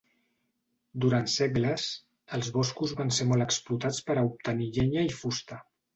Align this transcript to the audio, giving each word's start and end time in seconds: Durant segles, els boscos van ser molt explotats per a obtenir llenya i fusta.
Durant 1.03 1.27
segles, 1.33 1.85
els 2.37 2.49
boscos 2.55 2.97
van 3.03 3.13
ser 3.19 3.27
molt 3.33 3.47
explotats 3.49 4.01
per 4.09 4.17
a 4.19 4.25
obtenir 4.31 4.71
llenya 4.79 5.09
i 5.11 5.17
fusta. 5.21 5.61